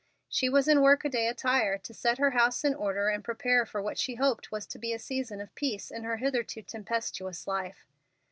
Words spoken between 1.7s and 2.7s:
to set her house